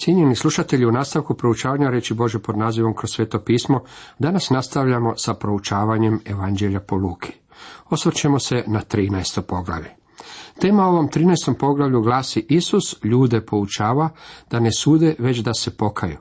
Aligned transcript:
Cijenjeni 0.00 0.36
slušatelji, 0.36 0.86
u 0.86 0.92
nastavku 0.92 1.34
proučavanja 1.34 1.90
reći 1.90 2.14
Bože 2.14 2.38
pod 2.38 2.58
nazivom 2.58 2.94
kroz 2.94 3.10
sveto 3.10 3.40
pismo, 3.40 3.82
danas 4.18 4.50
nastavljamo 4.50 5.14
sa 5.16 5.34
proučavanjem 5.34 6.20
Evanđelja 6.24 6.80
po 6.80 6.96
Luki. 6.96 7.32
Osvrćemo 7.90 8.38
se 8.38 8.64
na 8.66 8.80
13. 8.80 9.40
poglavlje. 9.40 9.90
Tema 10.60 10.86
ovom 10.86 11.08
13. 11.08 11.54
poglavlju 11.58 12.00
glasi 12.00 12.46
Isus 12.48 12.96
ljude 13.04 13.46
poučava 13.46 14.08
da 14.50 14.60
ne 14.60 14.72
sude, 14.72 15.14
već 15.18 15.38
da 15.38 15.54
se 15.54 15.76
pokaju. 15.76 16.18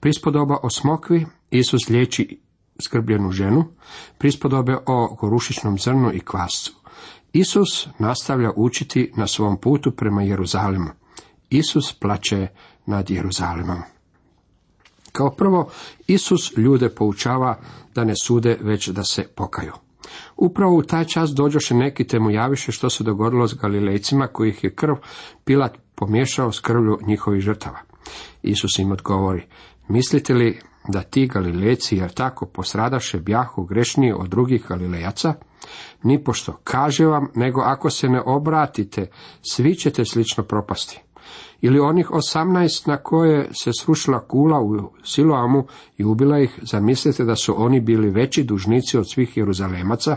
Prispodoba 0.00 0.56
o 0.62 0.70
smokvi, 0.70 1.26
Isus 1.50 1.88
liječi 1.88 2.40
skrbljenu 2.80 3.30
ženu, 3.30 3.64
prispodobe 4.18 4.76
o 4.86 5.16
gorušičnom 5.20 5.78
zrnu 5.78 6.12
i 6.12 6.20
kvascu. 6.20 6.72
Isus 7.32 7.88
nastavlja 7.98 8.50
učiti 8.56 9.12
na 9.16 9.26
svom 9.26 9.56
putu 9.60 9.90
prema 9.90 10.22
Jeruzalemu. 10.22 10.90
Isus 11.50 11.92
plaće 11.92 12.48
nad 12.86 13.10
Jeruzalemom. 13.10 13.78
Kao 15.12 15.30
prvo, 15.30 15.70
Isus 16.06 16.52
ljude 16.56 16.88
poučava 16.88 17.58
da 17.94 18.04
ne 18.04 18.14
sude, 18.22 18.58
već 18.60 18.88
da 18.88 19.04
se 19.04 19.28
pokaju. 19.34 19.72
Upravo 20.36 20.76
u 20.76 20.82
taj 20.82 21.04
čas 21.04 21.30
dođoše 21.30 21.74
neki 21.74 22.06
te 22.06 22.18
mu 22.18 22.30
javiše 22.30 22.72
što 22.72 22.90
se 22.90 23.04
dogodilo 23.04 23.48
s 23.48 23.54
Galilejcima 23.54 24.26
kojih 24.26 24.64
je 24.64 24.74
krv 24.74 24.94
Pilat 25.44 25.78
pomiješao 25.94 26.52
s 26.52 26.60
krvlju 26.60 26.98
njihovih 27.06 27.40
žrtava. 27.40 27.78
Isus 28.42 28.78
im 28.78 28.92
odgovori, 28.92 29.46
mislite 29.88 30.34
li 30.34 30.60
da 30.88 31.02
ti 31.02 31.26
Galilejci 31.26 31.96
jer 31.96 32.12
tako 32.12 32.46
posradaše 32.46 33.18
bjahu 33.18 33.64
grešniji 33.64 34.12
od 34.12 34.28
drugih 34.28 34.64
Galilejaca? 34.68 35.34
Nipošto, 36.02 36.60
kaže 36.64 37.06
vam, 37.06 37.28
nego 37.34 37.60
ako 37.60 37.90
se 37.90 38.08
ne 38.08 38.22
obratite, 38.26 39.10
svi 39.42 39.74
ćete 39.74 40.04
slično 40.04 40.44
propasti 40.44 41.05
ili 41.60 41.80
onih 41.80 42.10
osamnaest 42.10 42.86
na 42.86 42.96
koje 42.96 43.48
se 43.52 43.70
srušila 43.80 44.20
kula 44.20 44.60
u 44.60 44.90
Siloamu 45.04 45.64
i 45.98 46.04
ubila 46.04 46.38
ih, 46.38 46.58
zamislite 46.62 47.24
da 47.24 47.36
su 47.36 47.54
oni 47.62 47.80
bili 47.80 48.10
veći 48.10 48.44
dužnici 48.44 48.98
od 48.98 49.10
svih 49.10 49.36
Jeruzalemaca? 49.36 50.16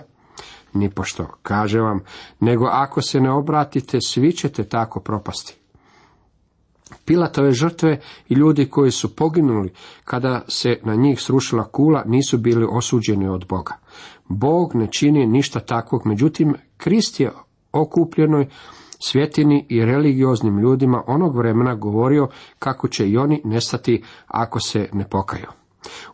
Nipošto, 0.73 1.27
kaže 1.41 1.79
vam, 1.79 1.99
nego 2.39 2.65
ako 2.65 3.01
se 3.01 3.19
ne 3.19 3.31
obratite, 3.31 4.01
svi 4.01 4.31
ćete 4.31 4.63
tako 4.63 4.99
propasti. 4.99 5.55
Pilatove 7.05 7.51
žrtve 7.51 7.99
i 8.29 8.33
ljudi 8.33 8.65
koji 8.65 8.91
su 8.91 9.15
poginuli 9.15 9.73
kada 10.03 10.41
se 10.47 10.79
na 10.83 10.95
njih 10.95 11.21
srušila 11.21 11.63
kula 11.63 12.03
nisu 12.05 12.37
bili 12.37 12.67
osuđeni 12.71 13.27
od 13.27 13.45
Boga. 13.47 13.73
Bog 14.27 14.75
ne 14.75 14.87
čini 14.91 15.27
ništa 15.27 15.59
takvog, 15.59 16.01
međutim, 16.05 16.55
Krist 16.77 17.19
je 17.19 17.31
okupljenoj 17.71 18.47
svjetini 18.99 19.65
i 19.69 19.85
religioznim 19.85 20.59
ljudima 20.59 21.03
onog 21.07 21.37
vremena 21.37 21.75
govorio 21.75 22.27
kako 22.59 22.87
će 22.87 23.09
i 23.09 23.17
oni 23.17 23.41
nestati 23.45 24.03
ako 24.27 24.59
se 24.59 24.89
ne 24.93 25.09
pokaju. 25.09 25.47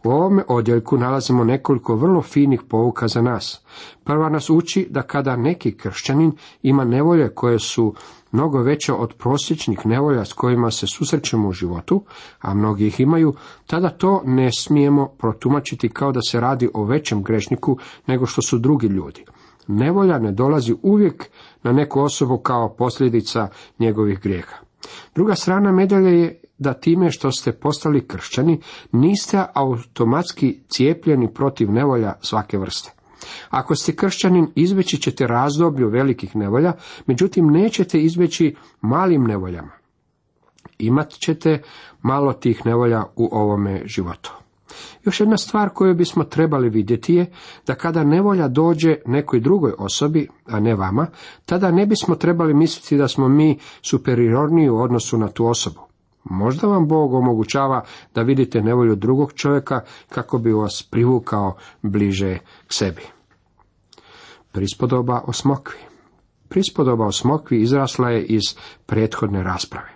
U 0.03 0.09
ovome 0.09 0.43
odjeljku 0.47 0.97
nalazimo 0.97 1.43
nekoliko 1.43 1.95
vrlo 1.95 2.21
finih 2.21 2.61
pouka 2.69 3.07
za 3.07 3.21
nas. 3.21 3.61
Prva 4.03 4.29
nas 4.29 4.49
uči 4.49 4.87
da 4.89 5.01
kada 5.01 5.35
neki 5.35 5.77
kršćanin 5.77 6.31
ima 6.63 6.83
nevolje 6.83 7.29
koje 7.29 7.59
su 7.59 7.93
mnogo 8.31 8.61
veće 8.61 8.93
od 8.93 9.13
prosječnih 9.13 9.85
nevolja 9.85 10.25
s 10.25 10.33
kojima 10.33 10.71
se 10.71 10.87
susrećemo 10.87 11.49
u 11.49 11.51
životu, 11.51 12.03
a 12.41 12.53
mnogi 12.53 12.87
ih 12.87 12.99
imaju, 12.99 13.33
tada 13.67 13.89
to 13.89 14.21
ne 14.25 14.49
smijemo 14.51 15.07
protumačiti 15.07 15.89
kao 15.89 16.11
da 16.11 16.19
se 16.21 16.39
radi 16.39 16.69
o 16.73 16.83
većem 16.83 17.23
grešniku 17.23 17.77
nego 18.07 18.25
što 18.25 18.41
su 18.41 18.57
drugi 18.57 18.87
ljudi. 18.87 19.25
Nevolja 19.67 20.19
ne 20.19 20.31
dolazi 20.31 20.75
uvijek 20.81 21.29
na 21.63 21.71
neku 21.71 22.01
osobu 22.01 22.37
kao 22.37 22.75
posljedica 22.75 23.47
njegovih 23.79 24.19
grijeha. 24.19 24.55
Druga 25.15 25.35
strana 25.35 25.71
medalje 25.71 26.19
je 26.21 26.41
da 26.57 26.73
time 26.73 27.11
što 27.11 27.31
ste 27.31 27.51
postali 27.51 28.07
kršćani 28.07 28.61
niste 28.91 29.43
automatski 29.53 30.59
cijepljeni 30.69 31.33
protiv 31.33 31.71
nevolja 31.71 32.13
svake 32.21 32.57
vrste. 32.57 32.91
Ako 33.49 33.75
ste 33.75 33.95
kršćanin, 33.95 34.47
izveći 34.55 34.97
ćete 34.97 35.27
razdoblju 35.27 35.89
velikih 35.89 36.35
nevolja, 36.35 36.73
međutim 37.05 37.47
nećete 37.47 37.99
izveći 37.99 38.55
malim 38.81 39.23
nevoljama. 39.23 39.71
Imat 40.79 41.11
ćete 41.11 41.61
malo 42.01 42.33
tih 42.33 42.65
nevolja 42.65 43.03
u 43.15 43.29
ovome 43.31 43.81
životu. 43.85 44.44
Još 45.03 45.19
jedna 45.19 45.37
stvar 45.37 45.69
koju 45.69 45.95
bismo 45.95 46.23
trebali 46.23 46.69
vidjeti 46.69 47.15
je 47.15 47.31
da 47.67 47.75
kada 47.75 48.03
nevolja 48.03 48.47
dođe 48.47 48.95
nekoj 49.05 49.39
drugoj 49.39 49.73
osobi, 49.77 50.27
a 50.45 50.59
ne 50.59 50.75
vama, 50.75 51.07
tada 51.45 51.71
ne 51.71 51.85
bismo 51.85 52.15
trebali 52.15 52.53
misliti 52.53 52.97
da 52.97 53.07
smo 53.07 53.27
mi 53.27 53.59
superiorniji 53.81 54.69
u 54.69 54.77
odnosu 54.77 55.17
na 55.17 55.27
tu 55.27 55.45
osobu. 55.45 55.79
Možda 56.23 56.67
vam 56.67 56.87
Bog 56.87 57.13
omogućava 57.13 57.83
da 58.15 58.21
vidite 58.21 58.61
nevolju 58.61 58.95
drugog 58.95 59.33
čovjeka 59.33 59.81
kako 60.09 60.37
bi 60.37 60.53
vas 60.53 60.87
privukao 60.91 61.55
bliže 61.81 62.37
k 62.37 62.73
sebi. 62.73 63.01
Prispodoba 64.51 65.21
o 65.27 65.33
smokvi. 65.33 65.77
Prispodoba 66.49 67.05
o 67.05 67.11
smokvi 67.11 67.61
izrasla 67.61 68.09
je 68.09 68.25
iz 68.25 68.41
prethodne 68.85 69.43
rasprave. 69.43 69.89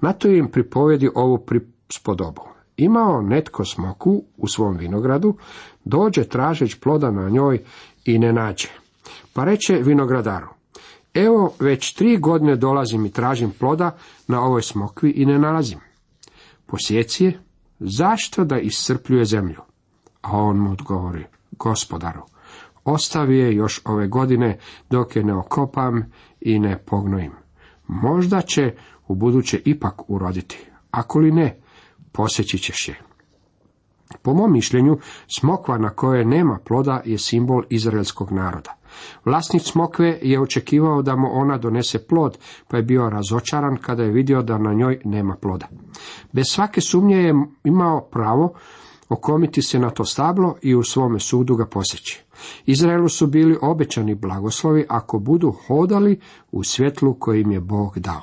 Na 0.00 0.12
to 0.12 0.28
im 0.28 0.50
pripovedi 0.50 1.10
ovu 1.14 1.38
prispodobu 1.38 2.53
imao 2.76 3.22
netko 3.22 3.64
smoku 3.64 4.22
u 4.36 4.48
svom 4.48 4.76
vinogradu, 4.76 5.36
dođe 5.84 6.24
tražeć 6.24 6.74
ploda 6.74 7.10
na 7.10 7.28
njoj 7.28 7.62
i 8.04 8.18
ne 8.18 8.32
nađe. 8.32 8.68
Pa 9.32 9.44
reče 9.44 9.74
vinogradaru, 9.74 10.48
evo 11.14 11.54
već 11.60 11.92
tri 11.94 12.16
godine 12.16 12.56
dolazim 12.56 13.06
i 13.06 13.12
tražim 13.12 13.50
ploda 13.58 13.96
na 14.28 14.42
ovoj 14.42 14.62
smokvi 14.62 15.10
i 15.10 15.26
ne 15.26 15.38
nalazim. 15.38 15.78
Posjeci 16.66 17.24
je, 17.24 17.40
zašto 17.78 18.44
da 18.44 18.58
iscrpljuje 18.58 19.24
zemlju? 19.24 19.60
A 20.22 20.36
on 20.36 20.58
mu 20.58 20.72
odgovori, 20.72 21.24
gospodaru, 21.50 22.22
ostavi 22.84 23.38
je 23.38 23.54
još 23.54 23.80
ove 23.84 24.08
godine 24.08 24.58
dok 24.90 25.16
je 25.16 25.24
ne 25.24 25.34
okopam 25.34 26.12
i 26.40 26.58
ne 26.58 26.78
pognojim. 26.78 27.32
Možda 27.86 28.40
će 28.40 28.74
u 29.08 29.14
buduće 29.14 29.62
ipak 29.64 30.10
uroditi, 30.10 30.66
ako 30.90 31.18
li 31.18 31.32
ne, 31.32 31.56
posjeći 32.14 32.58
ćeš 32.58 32.88
je. 32.88 33.00
Po 34.22 34.34
mom 34.34 34.52
mišljenju, 34.52 34.98
smokva 35.38 35.78
na 35.78 35.90
kojoj 35.90 36.24
nema 36.24 36.58
ploda 36.64 37.02
je 37.04 37.18
simbol 37.18 37.62
izraelskog 37.70 38.32
naroda. 38.32 38.74
Vlasnik 39.24 39.62
smokve 39.62 40.18
je 40.22 40.40
očekivao 40.40 41.02
da 41.02 41.16
mu 41.16 41.28
ona 41.32 41.58
donese 41.58 42.06
plod, 42.06 42.38
pa 42.68 42.76
je 42.76 42.82
bio 42.82 43.10
razočaran 43.10 43.76
kada 43.76 44.02
je 44.02 44.10
vidio 44.10 44.42
da 44.42 44.58
na 44.58 44.72
njoj 44.72 45.00
nema 45.04 45.36
ploda. 45.36 45.66
Bez 46.32 46.44
svake 46.48 46.80
sumnje 46.80 47.16
je 47.16 47.34
imao 47.64 48.00
pravo 48.00 48.54
okomiti 49.08 49.62
se 49.62 49.78
na 49.78 49.90
to 49.90 50.04
stablo 50.04 50.56
i 50.62 50.74
u 50.74 50.82
svome 50.82 51.20
sudu 51.20 51.56
ga 51.56 51.66
posjeći. 51.66 52.24
Izraelu 52.66 53.08
su 53.08 53.26
bili 53.26 53.58
obećani 53.62 54.14
blagoslovi 54.14 54.84
ako 54.88 55.18
budu 55.18 55.54
hodali 55.66 56.20
u 56.52 56.64
svjetlu 56.64 57.14
koje 57.14 57.40
im 57.40 57.52
je 57.52 57.60
Bog 57.60 57.98
dao. 57.98 58.22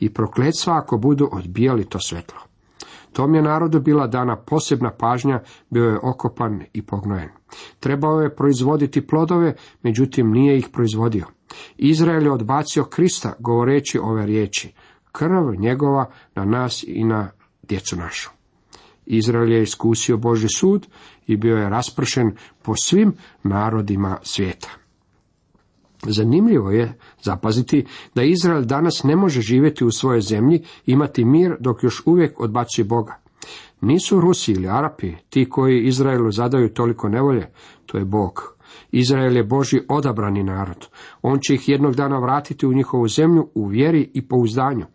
I 0.00 0.14
prokletstva 0.14 0.76
ako 0.76 0.98
budu 0.98 1.28
odbijali 1.32 1.84
to 1.84 2.00
svjetlo. 2.00 2.47
Tom 3.18 3.34
je 3.34 3.42
narodu 3.42 3.80
bila 3.80 4.06
dana 4.06 4.36
posebna 4.36 4.90
pažnja, 4.90 5.40
bio 5.70 5.84
je 5.84 5.98
okopan 6.02 6.62
i 6.72 6.82
pognojen. 6.82 7.28
Trebao 7.80 8.20
je 8.20 8.34
proizvoditi 8.34 9.06
plodove, 9.06 9.54
međutim 9.82 10.30
nije 10.30 10.58
ih 10.58 10.68
proizvodio. 10.72 11.26
Izrael 11.76 12.22
je 12.22 12.32
odbacio 12.32 12.84
Krista 12.84 13.32
govoreći 13.38 13.98
ove 13.98 14.26
riječi, 14.26 14.74
krv 15.12 15.54
njegova 15.58 16.10
na 16.34 16.44
nas 16.44 16.84
i 16.86 17.04
na 17.04 17.30
djecu 17.62 17.96
našu. 17.96 18.30
Izrael 19.06 19.52
je 19.52 19.62
iskusio 19.62 20.16
Boži 20.16 20.48
sud 20.48 20.86
i 21.26 21.36
bio 21.36 21.56
je 21.56 21.70
raspršen 21.70 22.36
po 22.62 22.76
svim 22.76 23.12
narodima 23.42 24.18
svijeta. 24.22 24.68
Zanimljivo 26.06 26.70
je 26.70 26.98
zapaziti 27.22 27.84
da 28.14 28.22
Izrael 28.22 28.64
danas 28.64 29.02
ne 29.04 29.16
može 29.16 29.40
živjeti 29.40 29.84
u 29.84 29.90
svojoj 29.90 30.20
zemlji, 30.20 30.62
imati 30.86 31.24
mir 31.24 31.56
dok 31.60 31.82
još 31.82 32.02
uvijek 32.06 32.40
odbacuje 32.40 32.84
Boga. 32.84 33.14
Nisu 33.80 34.20
Rusi 34.20 34.52
ili 34.52 34.68
Arapi 34.68 35.12
ti 35.30 35.48
koji 35.48 35.86
Izraelu 35.86 36.30
zadaju 36.30 36.74
toliko 36.74 37.08
nevolje, 37.08 37.46
to 37.86 37.98
je 37.98 38.04
Bog. 38.04 38.58
Izrael 38.92 39.36
je 39.36 39.44
Boži 39.44 39.80
odabrani 39.88 40.42
narod. 40.42 40.86
On 41.22 41.38
će 41.38 41.54
ih 41.54 41.68
jednog 41.68 41.94
dana 41.94 42.18
vratiti 42.18 42.66
u 42.66 42.72
njihovu 42.72 43.08
zemlju 43.08 43.48
u 43.54 43.66
vjeri 43.66 44.10
i 44.14 44.28
pouzdanju. 44.28 44.86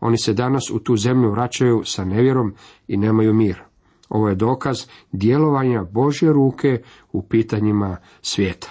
Oni 0.00 0.18
se 0.18 0.32
danas 0.32 0.70
u 0.70 0.78
tu 0.78 0.96
zemlju 0.96 1.30
vraćaju 1.30 1.82
sa 1.84 2.04
nevjerom 2.04 2.54
i 2.88 2.96
nemaju 2.96 3.34
mir. 3.34 3.62
Ovo 4.08 4.28
je 4.28 4.34
dokaz 4.34 4.86
djelovanja 5.12 5.84
Božje 5.92 6.32
ruke 6.32 6.82
u 7.12 7.22
pitanjima 7.22 7.96
svijeta. 8.22 8.68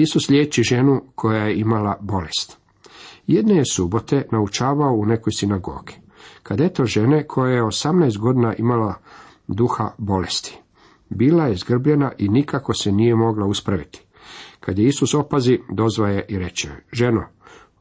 Isus 0.00 0.28
liječi 0.28 0.62
ženu 0.62 1.02
koja 1.14 1.44
je 1.44 1.58
imala 1.58 1.96
bolest. 2.00 2.58
Jedne 3.26 3.56
je 3.56 3.64
subote 3.72 4.26
naučavao 4.32 4.94
u 4.94 5.06
nekoj 5.06 5.32
sinagogi. 5.32 5.94
Kad 6.42 6.60
eto 6.60 6.84
žene 6.84 7.26
koja 7.26 7.54
je 7.54 7.62
18 7.62 8.18
godina 8.18 8.54
imala 8.54 8.94
duha 9.48 9.90
bolesti. 9.98 10.58
Bila 11.08 11.46
je 11.46 11.56
zgrbljena 11.56 12.12
i 12.18 12.28
nikako 12.28 12.74
se 12.74 12.92
nije 12.92 13.14
mogla 13.14 13.46
uspraviti. 13.46 14.02
Kad 14.60 14.78
je 14.78 14.88
Isus 14.88 15.14
opazi, 15.14 15.58
dozvaje 15.72 16.26
i 16.28 16.38
reče, 16.38 16.68
ženo, 16.92 17.24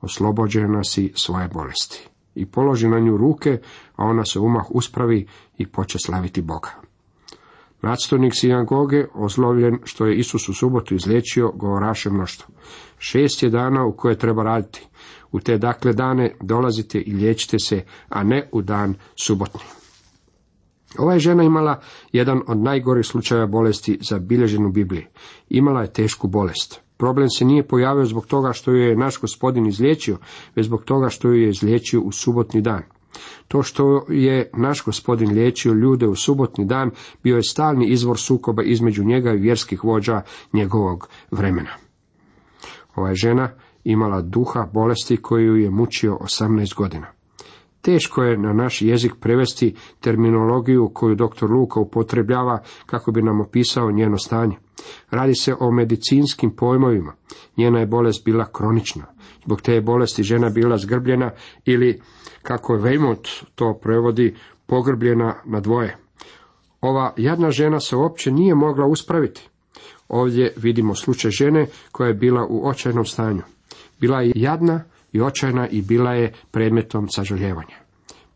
oslobođena 0.02 0.84
si 0.84 1.14
svoje 1.16 1.48
bolesti. 1.48 2.10
i 2.38 2.46
položi 2.46 2.88
na 2.88 3.00
nju 3.00 3.18
ruke, 3.18 3.60
a 3.96 4.06
ona 4.06 4.26
se 4.26 4.40
umah 4.40 4.66
uspravi 4.70 5.28
i 5.58 5.68
poče 5.68 5.98
slaviti 6.06 6.42
Boga. 6.42 6.87
Nadstojnik 7.82 8.34
sinagoge, 8.36 9.06
ozlovljen 9.14 9.80
što 9.84 10.06
je 10.06 10.16
Isus 10.16 10.50
u 10.50 10.54
subotu 10.54 10.96
izliječio, 10.96 11.52
govoraše 11.56 12.10
mnoštvo. 12.10 12.56
Šest 13.00 13.44
je 13.44 13.50
dana 13.50 13.86
u 13.86 13.96
koje 13.98 14.18
treba 14.18 14.44
raditi. 14.44 14.88
U 15.32 15.40
te 15.40 15.58
dakle 15.58 15.94
dane 15.94 16.36
dolazite 16.42 17.00
i 17.00 17.14
liječite 17.14 17.60
se, 17.60 17.84
a 18.10 18.24
ne 18.24 18.50
u 18.52 18.62
dan 18.62 18.96
subotni. 19.24 19.62
Ova 20.98 21.14
je 21.14 21.20
žena 21.20 21.44
imala 21.44 21.82
jedan 22.12 22.42
od 22.48 22.58
najgorih 22.58 23.06
slučajeva 23.06 23.48
bolesti 23.48 24.00
zabilježen 24.10 24.66
u 24.66 24.72
Bibliji. 24.72 25.06
Imala 25.50 25.82
je 25.82 25.94
tešku 25.94 26.28
bolest. 26.28 26.82
Problem 26.98 27.30
se 27.30 27.46
nije 27.46 27.68
pojavio 27.68 28.06
zbog 28.06 28.26
toga 28.26 28.54
što 28.54 28.72
ju 28.72 28.78
je 28.78 28.96
naš 28.96 29.22
gospodin 29.22 29.66
izliječio, 29.66 30.18
već 30.56 30.66
zbog 30.66 30.84
toga 30.84 31.10
što 31.10 31.28
ju 31.28 31.42
je 31.42 31.50
izliječio 31.50 32.02
u 32.02 32.12
subotni 32.12 32.62
dan. 32.62 32.84
To 33.48 33.64
što 33.64 34.06
je 34.10 34.50
naš 34.54 34.84
gospodin 34.86 35.32
liječio 35.32 35.74
ljude 35.74 36.08
u 36.08 36.16
subotni 36.16 36.66
dan 36.66 36.92
bio 37.24 37.36
je 37.36 37.44
stalni 37.44 37.88
izvor 37.88 38.20
sukoba 38.20 38.64
između 38.64 39.04
njega 39.04 39.34
i 39.34 39.38
vjerskih 39.38 39.84
vođa 39.84 40.22
njegovog 40.54 41.10
vremena. 41.32 41.72
Ova 42.96 43.10
je 43.10 43.16
žena 43.16 43.50
imala 43.84 44.22
duha 44.22 44.68
bolesti 44.74 45.18
koju 45.18 45.56
je 45.56 45.70
mučio 45.70 46.18
18 46.22 46.76
godina. 46.76 47.17
Teško 47.88 48.24
je 48.24 48.38
na 48.38 48.54
naš 48.54 48.82
jezik 48.82 49.14
prevesti 49.20 49.76
terminologiju 50.00 50.92
koju 50.94 51.16
dr. 51.16 51.46
Luka 51.50 51.80
upotrebljava 51.80 52.60
kako 52.86 53.12
bi 53.12 53.22
nam 53.22 53.42
opisao 53.42 53.92
njeno 53.92 54.18
stanje. 54.18 54.56
Radi 55.10 55.36
se 55.36 55.56
o 55.60 55.72
medicinskim 55.72 56.56
pojmovima. 56.56 57.14
Njena 57.58 57.80
je 57.80 57.86
bolest 57.86 58.26
bila 58.26 58.46
kronična. 58.52 59.06
Zbog 59.46 59.62
te 59.62 59.82
bolesti 59.82 60.24
žena 60.24 60.50
bila 60.50 60.78
zgrbljena 60.78 61.32
ili, 61.66 62.02
kako 62.42 62.74
Weymouth 62.74 63.44
to 63.56 63.80
prevodi, 63.82 64.36
pogrbljena 64.66 65.36
na 65.46 65.60
dvoje. 65.60 65.98
Ova 66.82 67.14
jadna 67.18 67.52
žena 67.52 67.80
se 67.80 67.96
uopće 67.96 68.32
nije 68.32 68.56
mogla 68.56 68.86
uspraviti. 68.86 69.50
Ovdje 70.08 70.54
vidimo 70.58 70.96
slučaj 70.96 71.32
žene 71.32 71.68
koja 71.92 72.08
je 72.08 72.14
bila 72.14 72.48
u 72.50 72.68
očajnom 72.68 73.06
stanju. 73.06 73.42
Bila 74.00 74.22
je 74.22 74.32
jadna 74.36 74.84
i 75.18 75.22
očajna 75.22 75.68
i 75.68 75.82
bila 75.82 76.14
je 76.14 76.34
predmetom 76.52 77.10
sažaljevanja. 77.10 77.76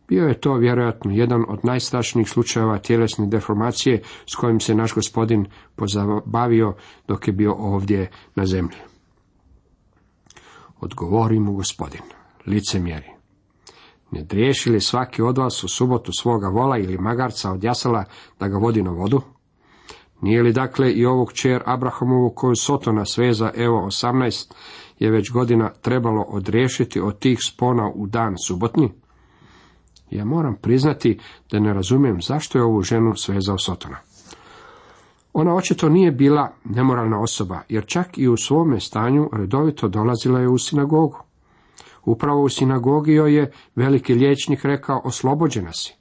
Bio 0.07 0.27
je 0.27 0.41
to 0.41 0.53
vjerojatno 0.53 1.11
jedan 1.11 1.45
od 1.47 1.59
najstrašnijih 1.65 2.29
slučajeva 2.29 2.77
tjelesne 2.77 3.27
deformacije 3.27 4.01
s 4.25 4.35
kojim 4.35 4.59
se 4.59 4.75
naš 4.75 4.93
gospodin 4.93 5.45
pozabavio 5.75 6.75
dok 7.07 7.27
je 7.27 7.33
bio 7.33 7.53
ovdje 7.53 8.09
na 8.35 8.45
zemlji. 8.45 8.77
Odgovori 10.79 11.39
mu 11.39 11.53
gospodin, 11.53 12.01
licemjeri. 12.45 13.09
Ne 14.11 14.23
driješi 14.23 14.69
li 14.69 14.81
svaki 14.81 15.21
od 15.21 15.37
vas 15.37 15.63
u 15.63 15.67
subotu 15.67 16.11
svoga 16.19 16.47
vola 16.47 16.77
ili 16.77 16.97
magarca 16.97 17.51
od 17.51 17.63
jasala 17.63 18.05
da 18.39 18.47
ga 18.47 18.57
vodi 18.57 18.83
na 18.83 18.91
vodu? 18.91 19.21
Nije 20.21 20.43
li 20.43 20.53
dakle 20.53 20.91
i 20.91 21.05
ovog 21.05 21.33
čer 21.33 21.63
Abrahamovu 21.65 22.29
koju 22.35 22.55
Sotona 22.55 23.05
sveza 23.05 23.51
evo 23.55 23.85
osamnaest 23.85 24.55
je 24.99 25.11
već 25.11 25.31
godina 25.31 25.69
trebalo 25.81 26.21
odriješiti 26.21 26.99
od 26.99 27.19
tih 27.19 27.39
spona 27.41 27.91
u 27.95 28.07
dan 28.07 28.35
subotni? 28.47 28.91
Ja 30.09 30.25
moram 30.25 30.55
priznati 30.61 31.19
da 31.51 31.59
ne 31.59 31.73
razumijem 31.73 32.21
zašto 32.21 32.57
je 32.57 32.63
ovu 32.63 32.81
ženu 32.81 33.15
svezao 33.15 33.57
Sotona. 33.57 33.97
Ona 35.33 35.55
očito 35.55 35.89
nije 35.89 36.11
bila 36.11 36.51
nemoralna 36.63 37.21
osoba, 37.21 37.61
jer 37.69 37.85
čak 37.85 38.17
i 38.17 38.27
u 38.27 38.37
svome 38.37 38.79
stanju 38.79 39.29
redovito 39.33 39.87
dolazila 39.87 40.39
je 40.39 40.49
u 40.49 40.57
sinagogu. 40.57 41.17
Upravo 42.05 42.41
u 42.41 42.49
sinagogi 42.49 43.13
joj 43.13 43.35
je 43.35 43.51
veliki 43.75 44.13
liječnik 44.13 44.65
rekao 44.65 45.01
oslobođena 45.03 45.71
si. 45.73 46.00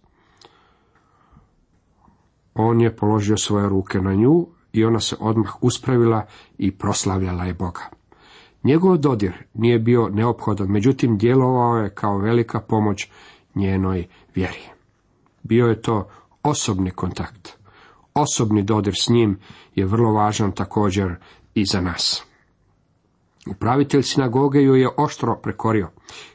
On 2.55 2.81
je 2.81 2.97
položio 2.97 3.37
svoje 3.37 3.69
ruke 3.69 4.01
na 4.01 4.15
nju 4.15 4.47
i 4.73 4.85
ona 4.85 5.01
se 5.01 5.17
odmah 5.21 5.63
uspravila 5.63 6.27
i 6.59 6.71
proslavljala 6.71 7.45
je 7.45 7.55
Boga. 7.55 7.91
Njegov 8.65 8.97
dodir 8.97 9.33
nije 9.55 9.79
bio 9.79 10.09
neophodan, 10.09 10.69
međutim 10.69 11.19
djelovao 11.19 11.77
je 11.77 11.95
kao 11.95 12.19
velika 12.19 12.61
pomoć 12.61 13.09
njenoj 13.55 14.07
vjeri. 14.35 14.63
Bio 15.43 15.67
je 15.67 15.83
to 15.83 16.09
osobni 16.43 16.91
kontakt. 16.91 17.59
Osobni 18.15 18.63
dodir 18.63 18.95
s 18.97 19.09
njim 19.09 19.39
je 19.75 19.87
vrlo 19.87 20.13
važan 20.13 20.53
također 20.53 21.15
i 21.55 21.65
za 21.65 21.81
nas. 21.81 22.25
Upravitelj 23.47 24.03
sinagoge 24.03 24.61
ju 24.61 24.75
je 24.75 24.89
oštro 24.97 25.37
prekorio. 25.43 25.89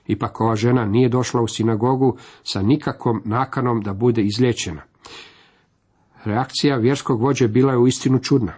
Ipak 0.07 0.41
ova 0.41 0.55
žena 0.55 0.85
nije 0.85 1.09
došla 1.09 1.41
u 1.41 1.47
sinagogu 1.47 2.17
sa 2.43 2.61
nikakvom 2.61 3.21
nakanom 3.25 3.81
da 3.81 3.93
bude 3.93 4.21
izliječena. 4.21 4.81
Reakcija 6.25 6.77
vjerskog 6.77 7.21
vođe 7.21 7.47
bila 7.47 7.71
je 7.71 7.77
uistinu 7.77 8.19
čudna. 8.19 8.53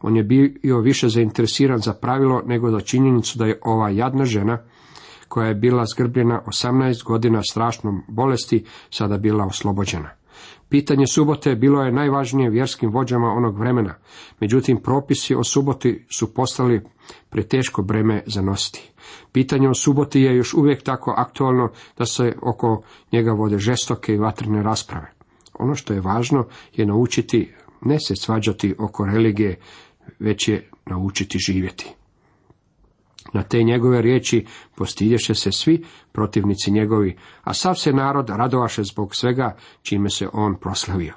On 0.00 0.16
je 0.16 0.22
bio 0.62 0.80
više 0.80 1.08
zainteresiran 1.08 1.78
za 1.78 1.92
pravilo 1.92 2.42
nego 2.46 2.70
za 2.70 2.80
činjenicu 2.80 3.38
da 3.38 3.46
je 3.46 3.60
ova 3.64 3.90
jadna 3.90 4.24
žena, 4.24 4.58
koja 5.28 5.48
je 5.48 5.54
bila 5.54 5.84
zgrbljena 5.94 6.42
18 6.46 7.04
godina 7.04 7.42
strašnom 7.50 8.02
bolesti, 8.08 8.64
sada 8.90 9.18
bila 9.18 9.46
oslobođena. 9.46 10.10
Pitanje 10.68 11.06
subote 11.06 11.54
bilo 11.54 11.82
je 11.82 11.92
najvažnije 11.92 12.50
vjerskim 12.50 12.90
vođama 12.90 13.28
onog 13.28 13.58
vremena, 13.58 13.94
međutim 14.40 14.82
propisi 14.82 15.34
o 15.34 15.44
suboti 15.44 16.06
su 16.18 16.34
postali 16.34 16.80
preteško 17.30 17.82
breme 17.82 18.22
za 18.26 18.42
nositi. 18.42 18.92
Pitanje 19.32 19.68
o 19.68 19.74
suboti 19.74 20.20
je 20.20 20.36
još 20.36 20.54
uvijek 20.54 20.82
tako 20.82 21.14
aktualno 21.16 21.68
da 21.98 22.06
se 22.06 22.36
oko 22.42 22.82
njega 23.12 23.32
vode 23.32 23.58
žestoke 23.58 24.14
i 24.14 24.18
vatrene 24.18 24.62
rasprave. 24.62 25.21
Ono 25.58 25.74
što 25.74 25.94
je 25.94 26.00
važno 26.00 26.46
je 26.72 26.86
naučiti 26.86 27.54
ne 27.80 28.00
se 28.00 28.16
svađati 28.16 28.74
oko 28.78 29.06
religije, 29.06 29.60
već 30.18 30.48
je 30.48 30.70
naučiti 30.86 31.38
živjeti. 31.46 31.94
Na 33.32 33.42
te 33.42 33.62
njegove 33.62 34.02
riječi 34.02 34.46
postidješe 34.74 35.34
se 35.34 35.52
svi 35.52 35.84
protivnici 36.12 36.70
njegovi, 36.70 37.16
a 37.42 37.54
sav 37.54 37.74
se 37.74 37.92
narod 37.92 38.28
radovaše 38.28 38.82
zbog 38.84 39.16
svega 39.16 39.56
čime 39.82 40.10
se 40.10 40.28
on 40.32 40.56
proslavio. 40.60 41.14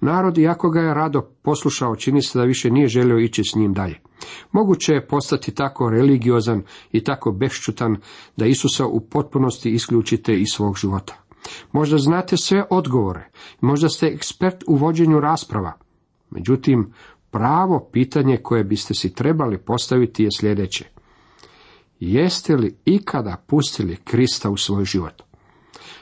Narod, 0.00 0.38
iako 0.38 0.70
ga 0.70 0.80
je 0.80 0.94
rado 0.94 1.22
poslušao, 1.42 1.96
čini 1.96 2.22
se 2.22 2.38
da 2.38 2.44
više 2.44 2.70
nije 2.70 2.88
želio 2.88 3.18
ići 3.18 3.44
s 3.44 3.54
njim 3.54 3.74
dalje. 3.74 4.00
Moguće 4.52 4.92
je 4.92 5.06
postati 5.06 5.54
tako 5.54 5.90
religiozan 5.90 6.62
i 6.92 7.04
tako 7.04 7.32
beščutan 7.32 7.96
da 8.36 8.46
Isusa 8.46 8.86
u 8.86 9.00
potpunosti 9.00 9.70
isključite 9.70 10.40
iz 10.40 10.48
svog 10.52 10.76
života. 10.76 11.27
Možda 11.72 11.98
znate 11.98 12.36
sve 12.36 12.64
odgovore, 12.70 13.30
možda 13.60 13.88
ste 13.88 14.06
ekspert 14.06 14.64
u 14.66 14.76
vođenju 14.76 15.20
rasprava. 15.20 15.72
Međutim, 16.30 16.92
pravo 17.30 17.88
pitanje 17.92 18.36
koje 18.36 18.64
biste 18.64 18.94
si 18.94 19.14
trebali 19.14 19.58
postaviti 19.58 20.24
je 20.24 20.28
sljedeće. 20.38 20.84
Jeste 22.00 22.56
li 22.56 22.76
ikada 22.84 23.44
pustili 23.46 23.96
Krista 23.96 24.50
u 24.50 24.56
svoj 24.56 24.84
život? 24.84 25.22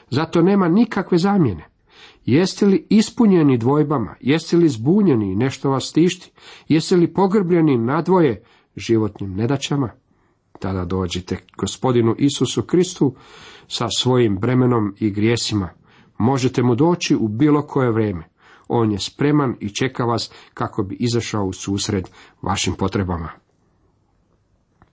Zato 0.09 0.41
nema 0.41 0.67
nikakve 0.67 1.17
zamjene. 1.17 1.65
Jeste 2.25 2.65
li 2.65 2.87
ispunjeni 2.89 3.57
dvojbama? 3.57 4.15
Jeste 4.21 4.57
li 4.57 4.69
zbunjeni 4.69 5.31
i 5.31 5.35
nešto 5.35 5.69
vas 5.69 5.91
tišti? 5.91 6.31
Jeste 6.67 6.95
li 6.95 7.13
pogrbljeni 7.13 7.77
nadvoje 7.77 8.43
životnim 8.75 9.35
nedaćama? 9.35 9.89
Tada 10.59 10.85
dođite 10.85 11.37
gospodinu 11.57 12.15
Isusu 12.17 12.61
Kristu 12.61 13.15
sa 13.67 13.87
svojim 13.97 14.37
bremenom 14.39 14.95
i 14.99 15.11
grijesima. 15.11 15.69
Možete 16.17 16.63
mu 16.63 16.75
doći 16.75 17.15
u 17.15 17.27
bilo 17.27 17.61
koje 17.61 17.91
vrijeme. 17.91 18.23
On 18.67 18.91
je 18.91 18.99
spreman 18.99 19.55
i 19.59 19.69
čeka 19.69 20.05
vas 20.05 20.31
kako 20.53 20.83
bi 20.83 20.95
izašao 20.99 21.45
u 21.45 21.53
susred 21.53 22.09
vašim 22.41 22.73
potrebama. 22.73 23.29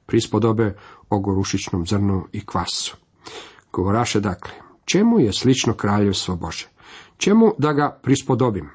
Prispodobe 0.07 0.77
o 1.11 1.19
gorušičnom 1.19 1.87
zrnu 1.87 2.27
i 2.33 2.47
kvasu. 2.47 2.97
Govoraše 3.73 4.21
dakle, 4.21 4.53
čemu 4.85 5.21
je 5.21 5.33
slično 5.33 5.75
kraljevstvo 5.75 6.37
Bože? 6.37 6.69
Čemu 7.17 7.53
da 7.59 7.73
ga 7.73 8.01
prispodobim? 8.03 8.71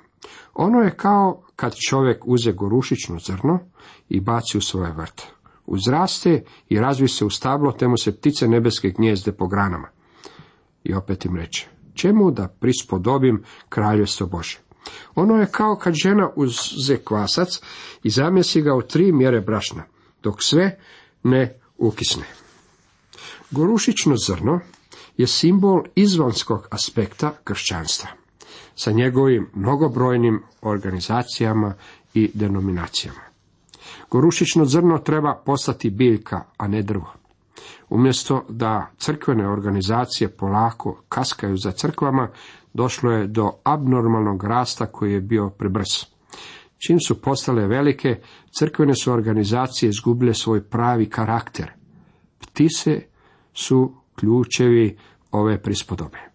Ono 0.54 0.80
je 0.80 0.98
kao 0.98 1.44
kad 1.56 1.76
čovjek 1.90 2.24
uze 2.26 2.52
gorušično 2.52 3.20
zrno 3.20 3.60
i 4.10 4.22
baci 4.22 4.58
u 4.58 4.62
svoje 4.62 4.92
vrt. 4.92 5.39
Uzraste 5.72 6.44
i 6.70 6.80
razvi 6.80 7.08
se 7.08 7.26
u 7.26 7.30
stablo, 7.30 7.72
te 7.72 7.88
mu 7.88 7.98
se 7.98 8.16
ptice 8.16 8.48
nebeske 8.48 8.90
gnjezde 8.90 9.32
po 9.32 9.48
granama. 9.48 9.88
I 10.84 10.94
opet 10.94 11.26
im 11.26 11.36
reče, 11.36 11.68
čemu 11.94 12.32
da 12.32 12.48
prispodobim 12.60 13.44
kraljevstvo 13.70 14.28
Bože? 14.28 14.60
Ono 15.16 15.36
je 15.36 15.48
kao 15.52 15.76
kad 15.76 15.94
žena 15.94 16.30
uze 16.36 16.98
kvasac 16.98 17.62
i 18.04 18.10
zamjesi 18.10 18.62
ga 18.62 18.76
u 18.76 18.82
tri 18.82 19.12
mjere 19.12 19.42
brašna, 19.42 19.84
dok 20.24 20.44
sve 20.44 20.80
ne 21.24 21.60
ukisne. 21.78 22.24
Gorušično 23.52 24.16
zrno 24.28 24.60
je 25.18 25.28
simbol 25.28 25.84
izvanskog 25.96 26.68
aspekta 26.72 27.34
kršćanstva, 27.44 28.10
sa 28.76 28.92
njegovim 28.92 29.50
mnogobrojnim 29.54 30.44
organizacijama 30.62 31.74
i 32.14 32.32
denominacijama. 32.34 33.29
Gorušično 34.12 34.66
zrno 34.66 34.98
treba 34.98 35.42
postati 35.46 35.90
biljka, 35.90 36.42
a 36.58 36.68
ne 36.68 36.82
drvo. 36.82 37.14
Umjesto 37.90 38.46
da 38.50 38.92
crkvene 38.98 39.50
organizacije 39.50 40.30
polako 40.30 41.02
kaskaju 41.10 41.58
za 41.58 41.72
crkvama, 41.72 42.30
došlo 42.74 43.12
je 43.12 43.28
do 43.28 43.52
abnormalnog 43.64 44.44
rasta 44.44 44.86
koji 44.86 45.14
je 45.14 45.22
bio 45.22 45.50
prebrz. 45.50 46.06
Čim 46.78 47.00
su 47.00 47.22
postale 47.22 47.68
velike, 47.68 48.22
crkvene 48.60 48.96
su 48.96 49.12
organizacije 49.12 49.90
izgubile 49.90 50.34
svoj 50.34 50.64
pravi 50.64 51.10
karakter. 51.10 51.72
Ptise 52.40 53.02
su 53.54 53.94
ključevi 54.16 54.98
ove 55.32 55.62
prispodobe. 55.62 56.29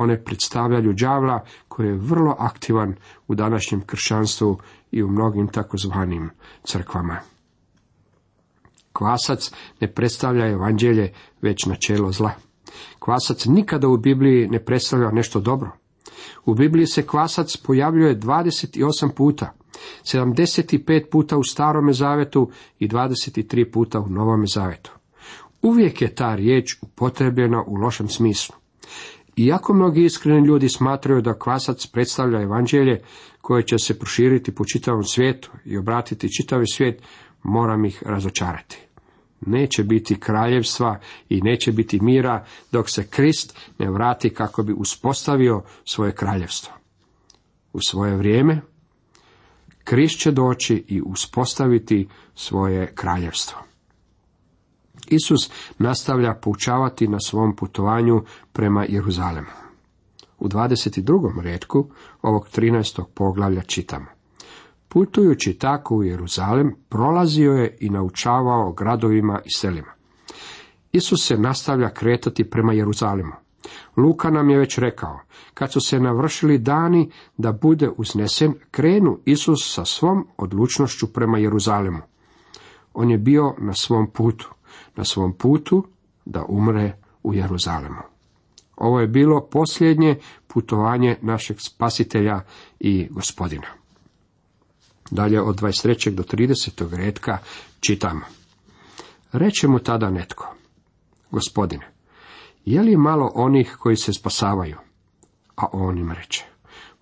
One 0.00 0.24
predstavljaju 0.24 0.92
đavla 0.92 1.44
koji 1.68 1.86
je 1.86 1.94
vrlo 1.94 2.36
aktivan 2.38 2.94
u 3.28 3.34
današnjem 3.34 3.80
kršćanstvu 3.80 4.58
i 4.90 5.02
u 5.02 5.08
mnogim 5.08 5.48
takozvanim 5.48 6.30
crkvama. 6.64 7.16
Kvasac 8.92 9.50
ne 9.80 9.92
predstavlja 9.94 10.46
evanđelje, 10.46 11.12
već 11.42 11.66
načelo 11.66 12.12
zla. 12.12 12.30
Kvasac 12.98 13.44
nikada 13.44 13.88
u 13.88 13.96
Bibliji 13.96 14.48
ne 14.48 14.64
predstavlja 14.64 15.10
nešto 15.10 15.40
dobro. 15.40 15.70
U 16.44 16.54
Bibliji 16.54 16.86
se 16.86 17.06
kvasac 17.06 17.56
pojavljuje 17.56 18.18
28 18.20 19.10
puta, 19.16 19.52
75 20.04 21.10
puta 21.10 21.36
u 21.36 21.44
Starome 21.44 21.92
zavetu 21.92 22.50
i 22.78 22.88
23 22.88 23.72
puta 23.72 24.00
u 24.00 24.08
Novome 24.08 24.46
zavetu. 24.46 24.92
Uvijek 25.62 26.02
je 26.02 26.14
ta 26.14 26.34
riječ 26.34 26.76
upotrebljena 26.82 27.62
u 27.66 27.74
lošem 27.74 28.08
smislu. 28.08 28.60
Iako 29.36 29.74
mnogi 29.74 30.04
iskreni 30.04 30.46
ljudi 30.46 30.68
smatraju 30.68 31.22
da 31.22 31.38
kvasac 31.38 31.86
predstavlja 31.86 32.42
evanđelje 32.42 33.02
koje 33.40 33.62
će 33.62 33.78
se 33.78 33.98
proširiti 33.98 34.54
po 34.54 34.64
čitavom 34.64 35.04
svijetu 35.04 35.50
i 35.64 35.78
obratiti 35.78 36.32
čitavi 36.32 36.64
svijet, 36.66 37.02
moram 37.42 37.84
ih 37.84 38.02
razočarati. 38.06 38.78
Neće 39.40 39.84
biti 39.84 40.20
kraljevstva 40.20 41.00
i 41.28 41.40
neće 41.40 41.72
biti 41.72 41.98
mira 42.02 42.44
dok 42.72 42.90
se 42.90 43.06
Krist 43.06 43.58
ne 43.78 43.90
vrati 43.90 44.30
kako 44.30 44.62
bi 44.62 44.72
uspostavio 44.72 45.62
svoje 45.84 46.12
kraljevstvo. 46.12 46.72
U 47.72 47.78
svoje 47.80 48.16
vrijeme 48.16 48.60
Krist 49.84 50.20
će 50.20 50.30
doći 50.30 50.84
i 50.88 51.02
uspostaviti 51.06 52.08
svoje 52.34 52.94
kraljevstvo. 52.94 53.69
Isus 55.10 55.50
nastavlja 55.78 56.34
poučavati 56.34 57.08
na 57.08 57.18
svom 57.20 57.56
putovanju 57.56 58.22
prema 58.52 58.84
Jeruzalemu. 58.88 59.48
U 60.38 60.48
22. 60.48 61.40
redku 61.40 61.90
ovog 62.22 62.48
13. 62.56 63.04
poglavlja 63.14 63.62
čitamo. 63.62 64.06
Putujući 64.88 65.58
tako 65.58 65.96
u 65.96 66.02
Jeruzalem, 66.02 66.74
prolazio 66.88 67.52
je 67.52 67.76
i 67.80 67.90
naučavao 67.90 68.72
gradovima 68.72 69.40
i 69.44 69.50
selima. 69.56 69.92
Isus 70.92 71.26
se 71.26 71.38
nastavlja 71.38 71.90
kretati 71.90 72.50
prema 72.50 72.72
Jeruzalemu. 72.72 73.32
Luka 73.96 74.30
nam 74.30 74.50
je 74.50 74.58
već 74.58 74.78
rekao, 74.78 75.20
kad 75.54 75.72
su 75.72 75.80
se 75.80 76.00
navršili 76.00 76.58
dani 76.58 77.10
da 77.36 77.52
bude 77.52 77.90
uznesen, 77.96 78.54
krenu 78.70 79.18
Isus 79.24 79.74
sa 79.74 79.84
svom 79.84 80.26
odlučnošću 80.36 81.12
prema 81.12 81.38
Jeruzalemu. 81.38 82.00
On 82.94 83.10
je 83.10 83.18
bio 83.18 83.54
na 83.58 83.74
svom 83.74 84.10
putu, 84.10 84.50
na 84.96 85.04
svom 85.04 85.32
putu 85.32 85.84
da 86.24 86.44
umre 86.48 86.96
u 87.22 87.34
Jeruzalemu. 87.34 88.02
Ovo 88.76 89.00
je 89.00 89.06
bilo 89.06 89.48
posljednje 89.50 90.18
putovanje 90.46 91.16
našeg 91.22 91.56
spasitelja 91.60 92.40
i 92.80 93.08
gospodina. 93.10 93.66
Dalje 95.10 95.42
od 95.42 95.60
23. 95.60 96.10
do 96.10 96.22
30. 96.22 96.96
redka 96.96 97.38
čitamo. 97.80 98.20
Reče 99.32 99.68
mu 99.68 99.78
tada 99.78 100.10
netko, 100.10 100.54
gospodine, 101.30 101.90
je 102.64 102.82
li 102.82 102.96
malo 102.96 103.30
onih 103.34 103.76
koji 103.78 103.96
se 103.96 104.12
spasavaju? 104.12 104.76
A 105.56 105.66
on 105.72 105.98
im 105.98 106.12
reče, 106.12 106.44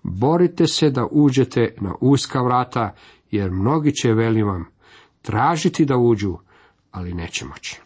borite 0.03 0.67
se 0.67 0.89
da 0.89 1.07
uđete 1.11 1.73
na 1.81 1.93
uska 2.01 2.41
vrata, 2.41 2.95
jer 3.31 3.51
mnogi 3.51 3.91
će, 3.91 4.13
velim 4.13 4.47
vam, 4.47 4.65
tražiti 5.21 5.85
da 5.85 5.97
uđu, 5.97 6.37
ali 6.91 7.13
neće 7.13 7.45
moći. 7.45 7.81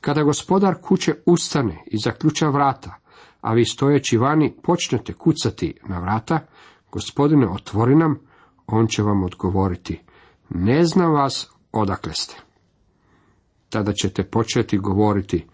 Kada 0.00 0.22
gospodar 0.22 0.74
kuće 0.82 1.14
ustane 1.26 1.84
i 1.86 1.98
zaključa 1.98 2.48
vrata, 2.48 2.94
a 3.40 3.52
vi 3.52 3.64
stojeći 3.64 4.16
vani 4.16 4.54
počnete 4.62 5.12
kucati 5.12 5.74
na 5.88 5.98
vrata, 5.98 6.46
gospodine 6.92 7.48
otvori 7.48 7.96
nam, 7.96 8.18
on 8.66 8.86
će 8.86 9.02
vam 9.02 9.22
odgovoriti, 9.24 10.00
ne 10.48 10.84
znam 10.84 11.12
vas 11.12 11.50
odakle 11.72 12.14
ste. 12.14 12.36
Tada 13.68 13.92
ćete 13.92 14.24
početi 14.24 14.78
govoriti, 14.78 15.46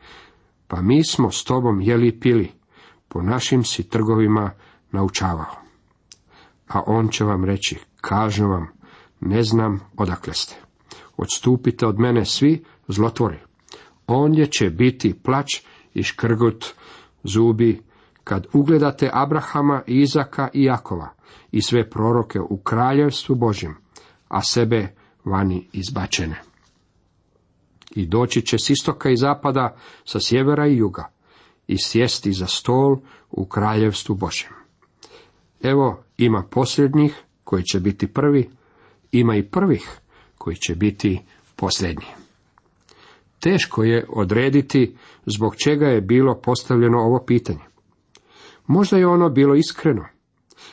pa 0.68 0.82
mi 0.82 1.04
smo 1.04 1.30
s 1.30 1.44
tobom 1.44 1.80
jeli 1.80 2.08
i 2.08 2.20
pili, 2.20 2.52
po 3.08 3.22
našim 3.22 3.64
si 3.64 3.88
trgovima 3.88 4.50
naučavao. 4.92 5.56
A 6.68 6.82
on 6.86 7.08
će 7.08 7.24
vam 7.24 7.44
reći, 7.44 7.78
kažem 8.00 8.50
vam, 8.50 8.68
ne 9.20 9.42
znam 9.42 9.80
odakle 9.96 10.34
ste. 10.34 10.65
Odstupite 11.16 11.86
od 11.86 11.98
mene 11.98 12.24
svi 12.24 12.64
zlotvori. 12.88 13.38
Ondje 14.06 14.46
će 14.46 14.70
biti 14.70 15.14
plać 15.22 15.62
i 15.94 16.02
škrgut 16.02 16.74
zubi, 17.22 17.82
kad 18.24 18.46
ugledate 18.52 19.10
Abrahama, 19.12 19.82
Izaka 19.86 20.48
i 20.52 20.64
Jakova 20.64 21.14
i 21.52 21.62
sve 21.62 21.90
proroke 21.90 22.40
u 22.40 22.56
kraljevstvu 22.56 23.34
Božjem, 23.34 23.76
a 24.28 24.42
sebe 24.42 24.94
vani 25.24 25.68
izbačene. 25.72 26.42
I 27.94 28.06
doći 28.06 28.42
će 28.42 28.56
s 28.58 28.70
istoka 28.70 29.10
i 29.10 29.16
zapada, 29.16 29.76
sa 30.04 30.20
sjevera 30.20 30.66
i 30.66 30.76
juga, 30.76 31.10
i 31.66 31.76
sjesti 31.78 32.32
za 32.32 32.46
stol 32.46 32.96
u 33.30 33.46
kraljevstvu 33.46 34.14
Božjem. 34.14 34.52
Evo 35.62 36.04
ima 36.18 36.44
posljednjih 36.50 37.22
koji 37.44 37.62
će 37.62 37.80
biti 37.80 38.12
prvi, 38.12 38.50
ima 39.12 39.36
i 39.36 39.50
prvih 39.50 40.00
koji 40.46 40.56
će 40.56 40.74
biti 40.74 41.20
posljednji. 41.56 42.06
Teško 43.40 43.84
je 43.84 44.06
odrediti 44.08 44.96
zbog 45.26 45.56
čega 45.56 45.86
je 45.86 46.00
bilo 46.00 46.34
postavljeno 46.34 46.98
ovo 46.98 47.24
pitanje. 47.26 47.64
Možda 48.66 48.96
je 48.96 49.06
ono 49.06 49.28
bilo 49.28 49.54
iskreno. 49.54 50.06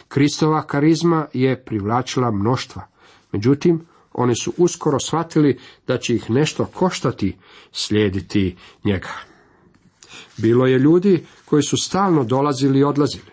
Kristova 0.08 0.62
karizma 0.62 1.28
je 1.34 1.64
privlačila 1.66 2.32
mnoštva, 2.32 2.82
međutim, 3.32 3.86
oni 4.14 4.36
su 4.36 4.54
uskoro 4.58 5.00
shvatili 5.00 5.60
da 5.88 5.98
će 5.98 6.16
ih 6.16 6.30
nešto 6.30 6.66
koštati 6.66 7.36
slijediti 7.72 8.56
njega. 8.84 9.14
Bilo 10.38 10.66
je 10.66 10.80
ljudi 10.80 11.26
koji 11.46 11.64
su 11.64 11.78
stalno 11.78 12.24
dolazili 12.24 12.80
i 12.80 12.84
odlazili. 12.84 13.32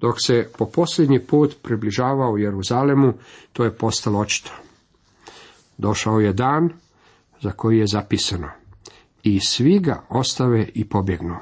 Dok 0.00 0.14
se 0.18 0.50
po 0.58 0.66
posljednji 0.66 1.20
put 1.20 1.56
približavao 1.62 2.36
Jeruzalemu, 2.36 3.12
to 3.52 3.64
je 3.64 3.76
postalo 3.76 4.18
očito. 4.18 4.63
Došao 5.78 6.20
je 6.20 6.32
dan 6.32 6.72
za 7.40 7.50
koji 7.50 7.78
je 7.78 7.86
zapisano. 7.86 8.48
I 9.22 9.40
svi 9.40 9.78
ga 9.78 10.02
ostave 10.08 10.68
i 10.74 10.88
pobjegnu. 10.88 11.36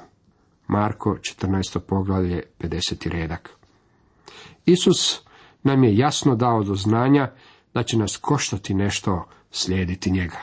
Marko 0.66 1.16
14. 1.40 1.78
poglavlje 1.78 2.42
50. 2.60 3.08
redak. 3.08 3.50
Isus 4.66 5.20
nam 5.62 5.84
je 5.84 5.96
jasno 5.96 6.36
dao 6.36 6.62
do 6.62 6.74
znanja 6.74 7.30
da 7.74 7.82
će 7.82 7.98
nas 7.98 8.16
koštati 8.16 8.74
nešto 8.74 9.24
slijediti 9.50 10.10
njega. 10.10 10.38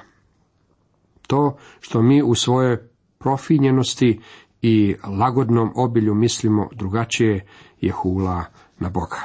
To 1.28 1.58
što 1.80 2.02
mi 2.02 2.24
u 2.24 2.36
svojoj 2.36 2.78
profinjenosti 3.18 4.22
i 4.62 4.96
lagodnom 5.20 5.72
obilju 5.76 6.16
mislimo 6.16 6.70
drugačije 6.76 7.46
je 7.82 7.92
hula 7.92 8.46
na 8.80 8.90
Boga. 8.90 9.22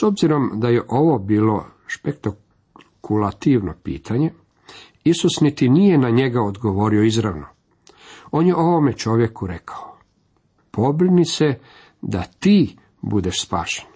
S 0.00 0.02
obzirom 0.02 0.50
da 0.54 0.68
je 0.68 0.82
ovo 0.88 1.18
bilo 1.18 1.66
špektakulativno 3.08 3.74
pitanje, 3.82 4.30
Isus 5.04 5.40
niti 5.40 5.68
nije 5.68 5.98
na 5.98 6.10
njega 6.10 6.42
odgovorio 6.42 7.02
izravno. 7.02 7.46
On 8.30 8.46
je 8.46 8.56
ovome 8.56 8.92
čovjeku 8.92 9.46
rekao, 9.46 9.96
pobrini 10.70 11.24
se 11.24 11.58
da 12.02 12.22
ti 12.22 12.76
budeš 13.00 13.42
spašen. 13.42 13.86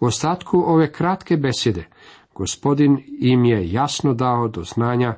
U 0.00 0.06
ostatku 0.06 0.62
ove 0.66 0.92
kratke 0.92 1.36
besjede 1.36 1.86
gospodin 2.34 2.98
im 3.20 3.44
je 3.44 3.72
jasno 3.72 4.14
dao 4.14 4.48
do 4.48 4.62
znanja 4.64 5.14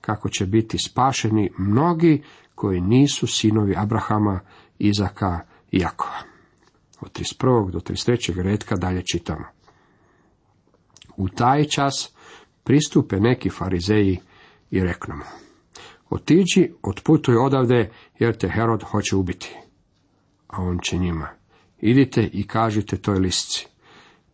kako 0.00 0.28
će 0.28 0.46
biti 0.46 0.78
spašeni 0.78 1.50
mnogi 1.58 2.22
koji 2.54 2.80
nisu 2.80 3.26
sinovi 3.26 3.74
Abrahama, 3.76 4.40
Izaka 4.78 5.40
i 5.70 5.78
Jakova. 5.78 6.18
Od 7.00 7.12
31. 7.12 7.70
do 7.70 7.78
33. 7.78 8.42
redka 8.42 8.76
dalje 8.76 9.02
čitamo. 9.12 9.44
U 11.16 11.28
taj 11.28 11.64
čas 11.64 12.12
pristupe 12.64 13.20
neki 13.20 13.50
farizeji 13.50 14.20
i 14.70 14.80
reknu 14.80 15.16
mu, 15.16 15.24
otiđi, 16.10 16.70
otputuj 16.82 17.36
odavde, 17.36 17.90
jer 18.18 18.36
te 18.36 18.48
Herod 18.48 18.82
hoće 18.82 19.16
ubiti. 19.16 19.56
A 20.46 20.62
on 20.62 20.78
će 20.82 20.98
njima, 20.98 21.28
idite 21.80 22.22
i 22.32 22.46
kažite 22.46 22.96
toj 22.96 23.18
lisci. 23.18 23.66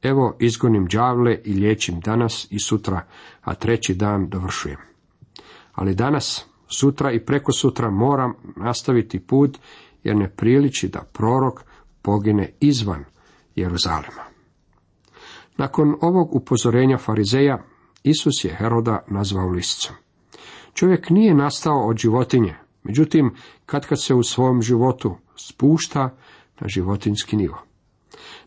Evo 0.03 0.37
izgonim 0.41 0.87
đavle 0.87 1.39
i 1.45 1.53
liječim 1.53 2.01
danas 2.01 2.47
i 2.51 2.59
sutra, 2.59 3.07
a 3.41 3.55
treći 3.55 3.95
dan 3.95 4.29
dovršujem. 4.29 4.79
Ali 5.73 5.95
danas, 5.95 6.49
Sutra 6.69 7.13
i 7.13 7.25
preko 7.25 7.53
sutra 7.53 7.91
moram 7.91 8.35
nastaviti 8.57 9.21
put, 9.21 9.59
jer 10.03 10.17
ne 10.17 10.29
priliči 10.29 10.89
da 10.89 11.05
prorok 11.13 11.61
pogine 12.03 12.53
izvan 12.61 13.05
Jeruzalema. 13.55 14.25
Nakon 15.57 15.95
ovog 16.01 16.35
upozorenja 16.35 16.99
farizeja, 16.99 17.65
Isus 18.03 18.45
je 18.45 18.55
Heroda 18.55 19.05
nazvao 19.09 19.49
lisicom. 19.49 19.97
Čovjek 20.75 21.11
nije 21.11 21.35
nastao 21.35 21.89
od 21.89 21.97
životinje, 21.97 22.55
međutim, 22.83 23.35
kad 23.67 23.87
kad 23.87 24.03
se 24.03 24.15
u 24.15 24.23
svom 24.23 24.63
životu 24.63 25.17
spušta 25.37 26.17
na 26.61 26.69
životinski 26.69 27.37
nivo. 27.37 27.69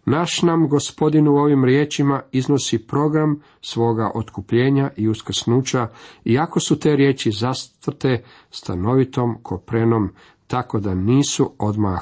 Naš 0.05 0.41
nam 0.41 0.67
gospodin 0.67 1.27
u 1.27 1.35
ovim 1.35 1.65
riječima 1.65 2.21
iznosi 2.31 2.87
program 2.87 3.41
svoga 3.61 4.11
otkupljenja 4.15 4.89
i 4.97 5.07
uskrsnuća, 5.07 5.87
iako 6.25 6.59
su 6.59 6.79
te 6.79 6.95
riječi 6.95 7.31
zastrte 7.31 8.23
stanovitom 8.51 9.37
koprenom, 9.43 10.09
tako 10.47 10.79
da 10.79 10.95
nisu 10.95 11.51
odmah 11.57 12.01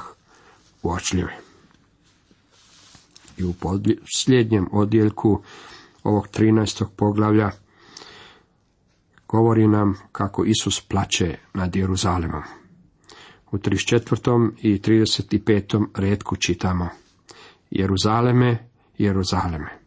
uočljive. 0.82 1.36
I 3.38 3.44
u 3.44 3.52
posljednjem 3.52 4.66
odjeljku 4.72 5.42
ovog 6.02 6.28
13. 6.28 6.86
poglavlja 6.96 7.50
govori 9.28 9.68
nam 9.68 9.94
kako 10.12 10.44
Isus 10.44 10.80
plaće 10.88 11.38
nad 11.54 11.76
Jeruzalemom. 11.76 12.42
U 13.52 13.58
34. 13.58 14.50
i 14.58 14.78
35. 14.78 15.86
redku 15.96 16.36
čitamo 16.36 16.88
Jeruzaleme, 17.70 18.68
Jeruzaleme, 18.98 19.78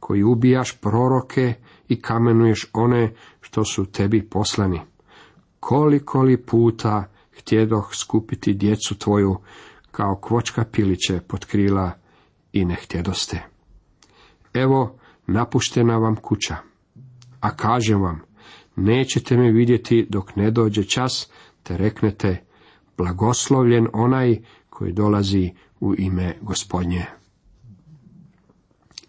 koji 0.00 0.22
ubijaš 0.22 0.78
proroke 0.80 1.54
i 1.88 2.00
kamenuješ 2.00 2.66
one 2.72 3.14
što 3.40 3.64
su 3.64 3.84
tebi 3.84 4.28
poslani. 4.28 4.80
Koliko 5.60 6.22
li 6.22 6.42
puta 6.42 7.04
htjedoh 7.38 7.94
skupiti 7.94 8.54
djecu 8.54 8.98
tvoju, 8.98 9.36
kao 9.90 10.16
kvočka 10.16 10.64
piliće 10.72 11.20
pod 11.20 11.46
krila 11.46 11.92
i 12.52 12.64
ne 12.64 12.74
htjedoste. 12.74 13.42
Evo, 14.54 14.98
napuštena 15.26 15.96
vam 15.96 16.16
kuća, 16.16 16.56
a 17.40 17.56
kažem 17.56 18.02
vam, 18.02 18.20
nećete 18.76 19.36
me 19.36 19.52
vidjeti 19.52 20.06
dok 20.10 20.36
ne 20.36 20.50
dođe 20.50 20.84
čas, 20.84 21.30
te 21.62 21.76
reknete, 21.76 22.44
blagoslovljen 22.96 23.88
onaj 23.92 24.42
koji 24.70 24.92
dolazi 24.92 25.50
u 25.80 25.94
ime 25.98 26.36
gospodnje. 26.40 27.06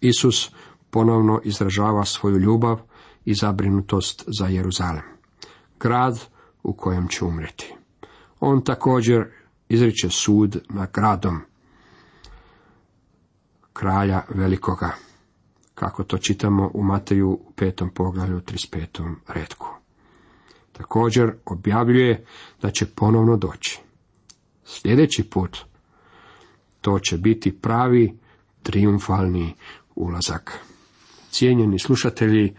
Isus 0.00 0.50
ponovno 0.90 1.40
izražava 1.44 2.04
svoju 2.04 2.38
ljubav 2.38 2.80
i 3.24 3.34
zabrinutost 3.34 4.24
za 4.38 4.46
Jeruzalem, 4.46 5.02
grad 5.80 6.20
u 6.62 6.72
kojem 6.72 7.08
će 7.08 7.24
umreti. 7.24 7.74
On 8.40 8.64
također 8.64 9.24
izriče 9.68 10.08
sud 10.10 10.60
na 10.68 10.86
gradom 10.92 11.40
kralja 13.72 14.22
velikoga, 14.28 14.90
kako 15.76 16.04
to 16.04 16.18
čitamo 16.18 16.70
u 16.74 16.82
Mateju 16.82 17.30
u 17.30 17.52
petom 17.56 17.90
poglavlju 17.90 18.40
35. 18.40 19.14
redku. 19.28 19.66
Također 20.72 21.32
objavljuje 21.44 22.24
da 22.62 22.70
će 22.70 22.86
ponovno 22.86 23.36
doći. 23.36 23.80
Sljedeći 24.64 25.30
put 25.30 25.58
to 26.80 26.98
će 26.98 27.18
biti 27.18 27.60
pravi 27.60 28.18
triumfalni 28.62 29.54
ulazak. 29.94 30.58
Cijenjeni 31.30 31.78
slušatelji, 31.78 32.54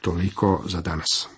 toliko 0.00 0.62
za 0.66 0.80
danas. 0.80 1.28